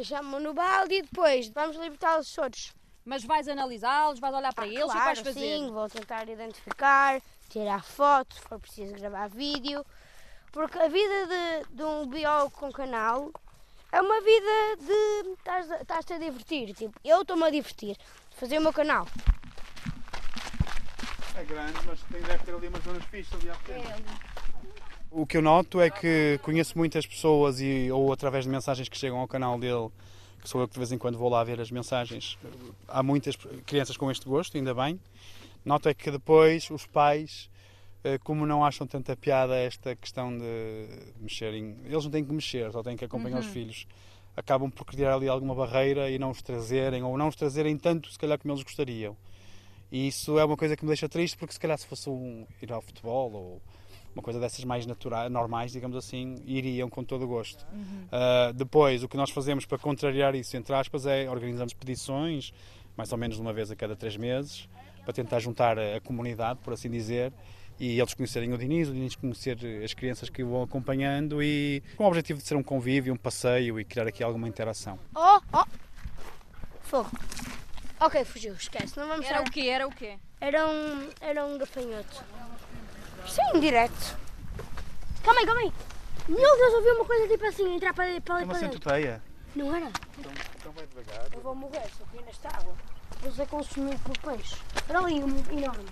Deixamos 0.00 0.42
no 0.42 0.54
balde 0.54 0.94
e 0.94 1.02
depois 1.02 1.50
vamos 1.50 1.76
libertá-los 1.76 2.32
todos. 2.32 2.72
Mas 3.04 3.22
vais 3.22 3.46
analisá-los, 3.46 4.18
vais 4.18 4.34
olhar 4.34 4.54
para 4.54 4.66
eles, 4.66 4.84
o 4.84 4.86
que 4.86 4.92
claro, 4.92 5.04
vais 5.04 5.18
fazer? 5.18 5.40
sim, 5.40 5.70
vou 5.70 5.90
tentar 5.90 6.26
identificar, 6.26 7.20
tirar 7.50 7.84
foto, 7.84 8.34
se 8.34 8.40
for 8.40 8.58
preciso 8.58 8.94
gravar 8.94 9.28
vídeo. 9.28 9.84
Porque 10.52 10.78
a 10.78 10.88
vida 10.88 11.26
de, 11.26 11.76
de 11.76 11.84
um 11.84 12.06
biólogo 12.06 12.50
com 12.52 12.72
canal 12.72 13.30
é 13.92 14.00
uma 14.00 14.22
vida 14.22 14.76
de 14.78 15.74
estás-te 15.82 16.14
a 16.14 16.18
divertir. 16.18 16.72
Tipo, 16.72 16.98
eu 17.04 17.20
estou-me 17.20 17.44
a 17.44 17.50
divertir 17.50 17.94
fazer 18.30 18.56
o 18.56 18.62
meu 18.62 18.72
canal. 18.72 19.06
É 21.36 21.44
grande, 21.44 21.78
mas 21.86 22.00
tem, 22.04 22.22
deve 22.22 22.42
ter 22.42 22.54
ali 22.54 22.68
umas 22.68 22.82
zonas 22.84 23.04
fixas 23.04 23.38
ali 23.38 23.50
à 23.50 23.54
frente. 23.54 24.39
O 25.12 25.26
que 25.26 25.36
eu 25.36 25.42
noto 25.42 25.80
é 25.80 25.90
que 25.90 26.38
conheço 26.40 26.78
muitas 26.78 27.04
pessoas 27.04 27.60
e, 27.60 27.90
ou 27.90 28.12
através 28.12 28.44
de 28.44 28.50
mensagens 28.50 28.88
que 28.88 28.96
chegam 28.96 29.18
ao 29.18 29.26
canal 29.26 29.58
dele, 29.58 29.88
que 30.40 30.48
sou 30.48 30.60
eu 30.60 30.68
que 30.68 30.74
de 30.74 30.78
vez 30.78 30.92
em 30.92 30.98
quando 30.98 31.18
vou 31.18 31.28
lá 31.28 31.42
ver 31.42 31.60
as 31.60 31.68
mensagens. 31.68 32.38
Há 32.86 33.02
muitas 33.02 33.34
crianças 33.66 33.96
com 33.96 34.08
este 34.08 34.24
gosto, 34.24 34.56
ainda 34.56 34.72
bem. 34.72 35.00
Noto 35.64 35.88
é 35.88 35.94
que 35.94 36.12
depois 36.12 36.70
os 36.70 36.86
pais, 36.86 37.50
eh, 38.04 38.18
como 38.18 38.46
não 38.46 38.64
acham 38.64 38.86
tanta 38.86 39.16
piada 39.16 39.56
esta 39.56 39.96
questão 39.96 40.30
de 40.38 40.86
mexerem, 41.20 41.76
eles 41.84 42.04
não 42.04 42.10
têm 42.12 42.24
que 42.24 42.32
mexer, 42.32 42.70
só 42.70 42.80
têm 42.80 42.96
que 42.96 43.04
acompanhar 43.04 43.40
os 43.40 43.46
filhos, 43.46 43.88
acabam 44.36 44.70
por 44.70 44.84
criar 44.84 45.14
ali 45.14 45.28
alguma 45.28 45.56
barreira 45.56 46.08
e 46.08 46.20
não 46.20 46.30
os 46.30 46.40
trazerem, 46.40 47.02
ou 47.02 47.18
não 47.18 47.26
os 47.26 47.34
trazerem 47.34 47.76
tanto, 47.76 48.12
se 48.12 48.18
calhar, 48.18 48.38
como 48.38 48.54
eles 48.54 48.62
gostariam. 48.62 49.16
E 49.90 50.06
isso 50.06 50.38
é 50.38 50.44
uma 50.44 50.56
coisa 50.56 50.76
que 50.76 50.84
me 50.84 50.88
deixa 50.88 51.08
triste, 51.08 51.36
porque 51.36 51.52
se 51.52 51.58
calhar 51.58 51.76
se 51.76 51.86
fosse 51.88 52.08
um, 52.08 52.46
ir 52.62 52.72
ao 52.72 52.80
futebol 52.80 53.32
ou 53.32 53.62
uma 54.14 54.22
coisa 54.22 54.40
dessas 54.40 54.64
mais 54.64 54.86
naturais, 54.86 55.30
normais, 55.30 55.72
digamos 55.72 55.96
assim, 55.96 56.36
iriam 56.46 56.88
com 56.88 57.04
todo 57.04 57.24
o 57.24 57.28
gosto. 57.28 57.66
Ah, 58.10 58.52
depois, 58.54 59.02
o 59.02 59.08
que 59.08 59.16
nós 59.16 59.30
fazemos 59.30 59.64
para 59.64 59.78
contrariar 59.78 60.34
isso, 60.34 60.56
entre 60.56 60.74
aspas, 60.74 61.06
é 61.06 61.28
organizamos 61.30 61.72
expedições, 61.72 62.52
mais 62.96 63.12
ou 63.12 63.18
menos 63.18 63.38
uma 63.38 63.52
vez 63.52 63.70
a 63.70 63.76
cada 63.76 63.94
três 63.94 64.16
meses, 64.16 64.68
para 65.04 65.12
tentar 65.12 65.38
juntar 65.40 65.78
a, 65.78 65.96
a 65.96 66.00
comunidade, 66.00 66.60
por 66.62 66.72
assim 66.72 66.90
dizer, 66.90 67.32
e 67.78 67.98
eles 67.98 68.12
conhecerem 68.12 68.52
o 68.52 68.58
Diniz, 68.58 68.88
o 68.88 68.92
Diniz 68.92 69.16
conhecer 69.16 69.56
as 69.82 69.94
crianças 69.94 70.28
que 70.28 70.42
o 70.42 70.50
vão 70.50 70.62
acompanhando 70.62 71.42
e 71.42 71.82
com 71.96 72.04
o 72.04 72.06
objetivo 72.06 72.38
de 72.38 72.46
ser 72.46 72.54
um 72.54 72.62
convívio, 72.62 73.14
um 73.14 73.16
passeio 73.16 73.80
e 73.80 73.84
criar 73.84 74.06
aqui 74.06 74.22
alguma 74.22 74.46
interação. 74.46 74.98
Oh, 75.14 75.40
oh! 75.52 75.64
Fogo. 76.82 77.10
Ok, 77.98 78.24
fugiu, 78.24 78.52
esquece. 78.54 78.98
Não 78.98 79.08
vamos 79.08 79.26
Era 79.26 79.40
o 79.40 79.50
quê? 79.50 79.68
Era 79.68 79.86
o 79.86 79.90
quê? 79.90 80.18
Era 80.40 80.66
um, 80.66 81.08
era 81.20 81.44
um 81.46 81.56
gafanhoto. 81.56 82.24
Sim, 83.30 83.60
direto. 83.60 84.16
Calma 85.24 85.40
aí, 85.40 85.46
calma 85.46 85.60
aí. 85.60 85.72
Meu 86.28 86.56
Deus, 86.56 86.74
ouvi 86.74 86.88
uma 86.90 87.04
coisa 87.04 87.28
tipo 87.28 87.46
assim, 87.46 87.74
entrar 87.74 87.94
para, 87.94 88.20
para 88.20 88.34
ali 88.36 88.42
É 88.42 88.46
uma 88.46 88.52
para 88.54 88.60
dentro. 88.60 88.78
centopeia. 88.78 89.22
Não 89.56 89.74
era? 89.74 89.90
Então 90.18 90.72
vai 90.72 90.86
devagar. 90.86 91.26
Eu 91.32 91.40
vou 91.40 91.54
morrer 91.54 91.82
se 91.96 92.00
eu 92.00 92.06
cair 92.12 92.24
nesta 92.24 92.48
água. 92.48 92.74
Vou 93.20 93.32
ser 93.32 93.46
consumido 93.48 93.98
por 94.00 94.16
peixe. 94.18 94.56
Era 94.88 94.98
ali, 95.00 95.22
um 95.22 95.38
enorme. 95.50 95.86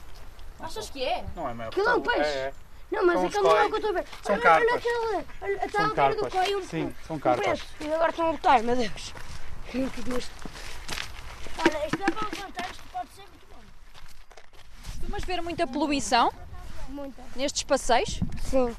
Achas 0.61 0.90
que 0.90 1.04
é? 1.04 1.25
Não 1.35 1.49
é 1.49 1.54
maior. 1.54 1.71
Aquilo 1.71 1.88
é 1.88 1.95
um 1.95 2.00
peixe. 2.00 2.21
É, 2.30 2.38
é. 2.38 2.52
Não, 2.90 3.04
mas 3.07 3.23
aquele 3.25 3.42
não 3.42 3.57
é 3.57 3.64
o 3.64 3.68
que 3.68 3.75
eu 3.75 3.76
estou 3.78 3.90
a 3.90 3.92
ver. 3.95 4.07
São 4.23 4.35
olha, 4.35 4.42
carpas. 4.42 4.68
olha 4.68 4.76
aquele. 4.76 5.26
Olha, 5.42 5.66
está 5.66 5.80
São 5.83 5.90
a 6.04 6.09
ver 6.09 6.16
do 6.16 6.30
coi 6.30 6.57
um 6.57 6.62
Sim, 6.64 6.95
são 7.07 7.16
um 7.16 7.18
carpas. 7.21 7.61
E 7.80 7.92
agora 7.92 8.11
estão 8.11 8.26
a 8.28 8.30
lutar, 8.30 8.62
meu 8.62 8.76
Deus. 8.76 9.14
Que 9.71 9.78
isto- 9.78 10.00
Olha, 11.59 11.87
isto 11.87 11.99
dá 11.99 12.07
para 12.07 12.28
levantar, 12.30 12.71
isto 12.71 12.83
pode 12.90 13.09
ser 13.11 13.23
muito 13.23 13.47
bom. 13.50 13.61
Costumas 15.00 15.25
ver 15.25 15.42
muita 15.42 15.66
poluição 15.66 16.33
Muita. 16.88 17.23
nestes 17.37 17.62
passeios? 17.62 18.21
Sim. 18.42 18.75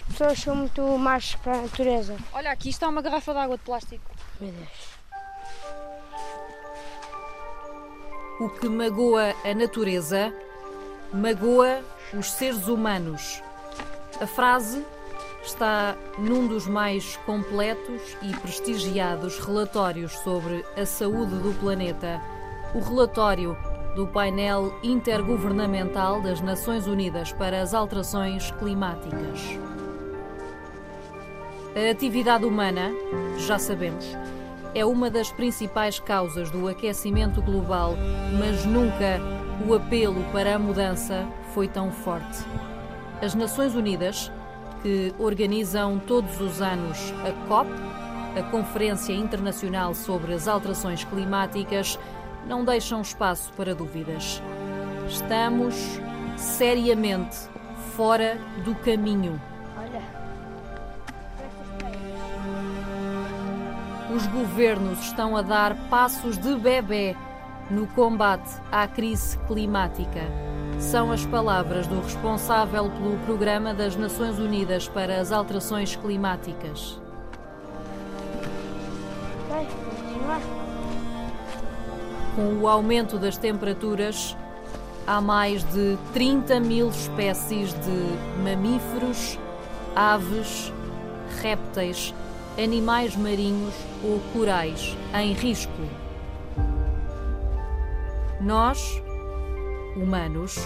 As 0.00 0.12
pessoas 0.12 0.38
são 0.38 0.54
muito 0.54 0.82
más 0.98 1.34
para 1.36 1.58
a 1.58 1.62
natureza. 1.62 2.16
Olha, 2.32 2.50
aqui 2.50 2.68
está 2.70 2.88
uma 2.88 3.02
garrafa 3.02 3.32
de 3.32 3.38
água 3.38 3.56
de 3.56 3.64
plástico. 3.64 4.10
Meu 4.40 4.52
Deus. 4.52 4.96
O 8.38 8.50
que 8.50 8.68
magoa 8.68 9.34
a 9.44 9.54
natureza, 9.54 10.32
magoa 11.12 11.82
os 12.12 12.30
seres 12.32 12.68
humanos. 12.68 13.42
A 14.20 14.26
frase 14.26 14.84
está 15.42 15.96
num 16.18 16.46
dos 16.46 16.66
mais 16.66 17.16
completos 17.24 18.02
e 18.22 18.34
prestigiados 18.36 19.38
relatórios 19.38 20.12
sobre 20.18 20.64
a 20.76 20.84
saúde 20.84 21.36
do 21.36 21.54
planeta, 21.60 22.20
o 22.74 22.80
relatório 22.80 23.56
do 23.96 24.06
painel 24.06 24.78
intergovernamental 24.82 26.20
das 26.20 26.42
Nações 26.42 26.86
Unidas 26.86 27.32
para 27.32 27.62
as 27.62 27.72
Alterações 27.72 28.50
Climáticas. 28.50 29.58
A 31.74 31.90
atividade 31.90 32.44
humana, 32.44 32.92
já 33.38 33.58
sabemos, 33.58 34.04
é 34.74 34.84
uma 34.84 35.08
das 35.08 35.32
principais 35.32 35.98
causas 35.98 36.50
do 36.50 36.68
aquecimento 36.68 37.40
global, 37.40 37.94
mas 38.38 38.66
nunca 38.66 39.18
o 39.66 39.72
apelo 39.72 40.22
para 40.30 40.56
a 40.56 40.58
mudança 40.58 41.26
foi 41.54 41.66
tão 41.66 41.90
forte. 41.90 42.44
As 43.22 43.34
Nações 43.34 43.74
Unidas, 43.74 44.30
que 44.82 45.14
organizam 45.18 45.98
todos 45.98 46.38
os 46.38 46.60
anos 46.60 46.98
a 47.26 47.48
COP, 47.48 47.70
a 48.38 48.42
Conferência 48.50 49.14
Internacional 49.14 49.94
sobre 49.94 50.34
as 50.34 50.46
Alterações 50.46 51.02
Climáticas, 51.02 51.98
não 52.46 52.64
deixam 52.64 53.00
espaço 53.00 53.52
para 53.54 53.74
dúvidas. 53.74 54.42
Estamos 55.08 55.74
seriamente 56.36 57.36
fora 57.96 58.38
do 58.64 58.74
caminho. 58.74 59.40
Os 64.14 64.26
governos 64.28 65.00
estão 65.00 65.36
a 65.36 65.42
dar 65.42 65.74
passos 65.88 66.38
de 66.38 66.54
bebê 66.54 67.16
no 67.70 67.86
combate 67.88 68.50
à 68.70 68.86
crise 68.86 69.36
climática. 69.46 70.22
São 70.78 71.10
as 71.10 71.24
palavras 71.26 71.86
do 71.86 72.00
responsável 72.00 72.90
pelo 72.90 73.18
Programa 73.24 73.74
das 73.74 73.96
Nações 73.96 74.38
Unidas 74.38 74.88
para 74.88 75.20
as 75.20 75.32
Alterações 75.32 75.96
Climáticas. 75.96 77.00
Vamos 79.48 79.72
continuar. 79.72 80.65
Com 82.36 82.58
o 82.60 82.68
aumento 82.68 83.18
das 83.18 83.38
temperaturas, 83.38 84.36
há 85.06 85.22
mais 85.22 85.64
de 85.72 85.96
30 86.12 86.60
mil 86.60 86.90
espécies 86.90 87.72
de 87.72 88.42
mamíferos, 88.44 89.38
aves, 89.94 90.70
répteis, 91.40 92.12
animais 92.62 93.16
marinhos 93.16 93.74
ou 94.04 94.20
corais 94.34 94.94
em 95.14 95.32
risco. 95.32 95.72
Nós, 98.38 99.02
humanos, 99.96 100.58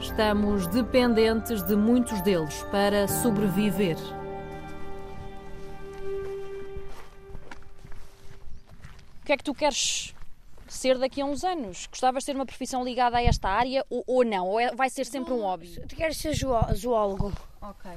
estamos 0.00 0.66
dependentes 0.68 1.62
de 1.62 1.76
muitos 1.76 2.22
deles 2.22 2.62
para 2.70 3.06
sobreviver. 3.06 3.98
O 9.20 9.26
que 9.26 9.32
é 9.34 9.36
que 9.36 9.44
tu 9.44 9.52
queres 9.52 10.14
ser 10.74 10.98
daqui 10.98 11.20
a 11.20 11.24
uns 11.24 11.44
anos? 11.44 11.86
Gostavas 11.86 12.22
de 12.22 12.26
ter 12.26 12.36
uma 12.36 12.46
profissão 12.46 12.84
ligada 12.84 13.16
a 13.18 13.22
esta 13.22 13.48
área 13.48 13.84
ou, 13.88 14.04
ou 14.06 14.24
não? 14.24 14.46
Ou 14.48 14.60
é- 14.60 14.74
vai 14.74 14.88
ser 14.90 15.04
sempre 15.06 15.32
um 15.32 15.40
hobby? 15.42 15.68
Tu 15.88 15.96
queres 15.96 16.16
ser 16.16 16.34
zoó- 16.34 16.72
zoólogo? 16.74 17.32
Ok. 17.60 17.90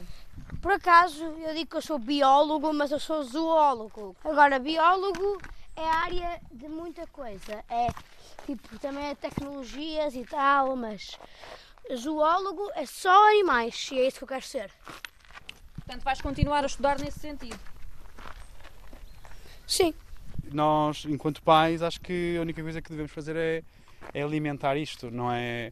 Por 0.62 0.72
acaso, 0.74 1.24
eu 1.24 1.54
digo 1.54 1.70
que 1.70 1.78
eu 1.78 1.82
sou 1.82 1.98
biólogo, 2.00 2.74
mas 2.74 2.92
eu 2.92 3.00
sou 3.00 3.24
zoólogo. 3.24 4.16
Agora, 4.24 4.60
biólogo 4.60 5.42
é 5.76 5.86
área 5.88 6.42
de 6.52 6.68
muita 6.68 7.06
coisa. 7.08 7.64
É 7.70 7.88
tipo, 8.46 8.78
também 8.80 9.06
é 9.06 9.16
tecnologias 9.16 10.16
e 10.16 10.24
tal, 10.26 10.76
mas 10.76 11.18
zoólogo 11.96 12.70
é 12.76 12.86
só 12.86 13.28
animais 13.30 13.90
e 13.92 14.00
é 14.00 14.08
isso 14.08 14.18
que 14.18 14.24
eu 14.24 14.28
quero 14.28 14.46
ser. 14.46 14.72
Portanto, 15.76 16.04
vais 16.04 16.22
continuar 16.22 16.64
a 16.64 16.68
estudar 16.68 17.00
nesse 17.00 17.20
sentido. 17.20 17.60
Sim. 19.68 19.94
Nós, 20.56 21.06
enquanto 21.08 21.42
pais, 21.42 21.82
acho 21.82 22.00
que 22.02 22.38
a 22.38 22.42
única 22.42 22.62
coisa 22.62 22.82
que 22.82 22.90
devemos 22.90 23.12
fazer 23.12 23.36
é, 23.36 23.64
é 24.14 24.22
alimentar 24.22 24.78
isto, 24.78 25.12
não 25.12 25.32
é 25.32 25.72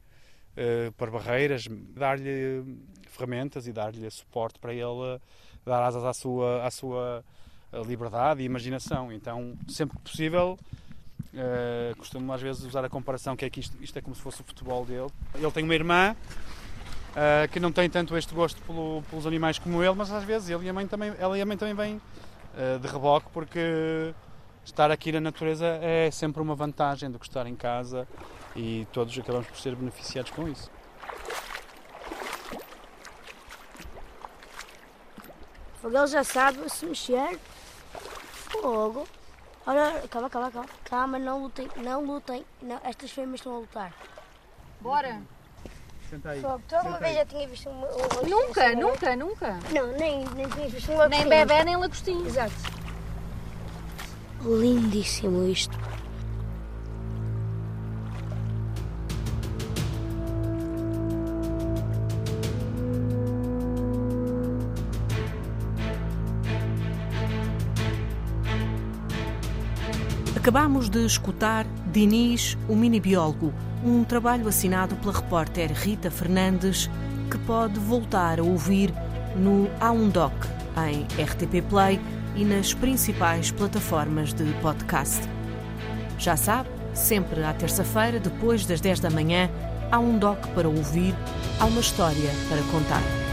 pôr 0.98 1.10
barreiras, 1.10 1.68
dar-lhe 1.96 2.66
ferramentas 3.10 3.68
e 3.68 3.74
dar-lhe 3.74 4.10
suporte 4.10 4.60
para 4.60 4.74
ele 4.74 5.16
eh, 5.16 5.20
dar 5.66 5.84
asas 5.84 6.04
à 6.06 6.14
sua, 6.14 6.66
à 6.66 6.72
sua 6.72 7.24
eh, 7.74 7.82
liberdade 7.84 8.42
e 8.42 8.46
imaginação. 8.46 9.12
Então, 9.12 9.58
sempre 9.68 9.98
que 9.98 10.04
possível, 10.04 10.58
Uh, 11.32 11.96
costumo 11.96 12.34
às 12.34 12.42
vezes 12.42 12.64
usar 12.64 12.84
a 12.84 12.90
comparação 12.90 13.36
que 13.36 13.46
é 13.46 13.50
que 13.52 13.60
isto, 13.60 13.78
isto 13.84 14.00
é 14.00 14.02
como 14.02 14.16
se 14.16 14.22
fosse 14.22 14.42
o 14.42 14.44
futebol 14.44 14.84
dele. 14.84 15.10
Ele 15.36 15.52
tem 15.52 15.64
uma 15.64 15.76
irmã 15.76 16.16
uh, 16.16 17.48
que 17.52 17.60
não 17.60 17.72
tem 17.72 17.88
tanto 17.88 18.18
este 18.18 18.34
gosto 18.34 18.60
pelo, 18.64 19.04
pelos 19.12 19.28
animais 19.28 19.60
como 19.60 19.84
ele, 19.84 19.94
mas 19.94 20.12
às 20.12 20.24
vezes 20.24 20.50
ele 20.50 20.66
e 20.66 20.70
a 20.70 20.74
mãe 20.74 20.88
também, 20.88 21.14
ela 21.20 21.38
e 21.38 21.42
a 21.42 21.46
mãe 21.46 21.56
também 21.56 21.76
vêm 21.76 21.96
uh, 21.98 22.80
de 22.80 22.88
reboque 22.88 23.28
porque 23.32 24.12
estar 24.70 24.92
aqui 24.92 25.12
na 25.12 25.20
natureza 25.20 25.66
é 25.82 26.10
sempre 26.12 26.42
uma 26.42 26.56
vantagem 26.56 27.10
do 27.10 27.20
que 27.20 27.26
estar 27.26 27.46
em 27.46 27.56
casa 27.56 28.08
e 28.56 28.88
todos 28.92 29.18
acabamos 29.18 29.48
por 29.48 29.58
ser 29.58 29.76
beneficiados 29.76 30.32
com 30.32 30.48
isso. 30.48 30.72
Ele 35.84 36.08
já 36.08 36.24
sabe 36.24 36.70
se 36.70 36.86
mexer. 36.86 37.40
Fogo. 38.52 39.08
Olha, 39.66 40.08
calma, 40.10 40.30
calma, 40.30 40.52
calma. 40.52 40.70
Calma, 40.84 41.20
não 41.20 41.44
lutem, 41.44 41.68
não 41.78 42.06
lutem. 42.06 42.46
Não, 42.62 42.80
estas 42.84 43.12
fêmeas 43.12 43.40
estão 43.40 43.56
a 43.56 43.60
lutar. 43.60 43.94
Bora. 44.82 45.22
Senta 46.10 46.32
aí. 46.32 46.42
Fogo, 46.42 46.62
toda 46.68 46.90
uma 46.90 47.00
vez 47.00 47.16
já 47.16 47.26
tinha 47.26 47.48
visto 47.48 47.70
um. 47.70 47.84
um 47.84 48.30
Nunca, 48.30 48.76
nunca, 48.76 49.16
nunca. 49.16 49.60
Não, 49.74 49.88
nem, 49.98 50.26
nem 50.36 50.48
tinha 50.50 50.68
visto 50.68 50.92
um 50.92 50.98
lagostinho. 50.98 51.30
Nem 51.30 51.46
bebê, 51.46 51.64
nem 51.64 51.76
lagostinho. 51.78 52.26
Exato. 52.28 52.79
Lindíssimo 54.46 55.44
isto. 55.44 55.78
Acabamos 70.38 70.90
de 70.90 71.06
escutar 71.06 71.66
Diniz, 71.92 72.58
o 72.68 72.76
mini-biólogo, 72.76 73.54
um 73.84 74.06
trabalho 74.06 74.48
assinado 74.48 74.96
pela 74.96 75.14
repórter 75.14 75.72
Rita 75.74 76.10
Fernandes, 76.10 76.90
que 77.30 77.38
pode 77.40 77.78
voltar 77.78 78.40
a 78.40 78.44
ouvir 78.44 78.94
no 79.36 79.68
A1Doc, 79.82 80.32
em 80.88 81.04
RTP 81.22 81.62
Play 81.70 82.00
e 82.40 82.46
nas 82.46 82.74
principais 82.74 83.52
plataformas 83.52 84.34
de 84.34 84.46
podcast. 84.62 85.20
Já 86.18 86.38
sabe, 86.38 86.70
sempre 86.94 87.44
à 87.44 87.54
terça-feira, 87.54 88.18
depois 88.18 88.66
das 88.66 88.80
10 88.80 89.02
da 89.02 89.10
manhã, 89.10 89.50
há 89.92 90.00
um 90.00 90.18
doc 90.18 90.48
para 90.56 90.70
ouvir, 90.70 91.14
há 91.60 91.66
uma 91.66 91.82
história 91.82 92.32
para 92.48 92.64
contar. 92.72 93.29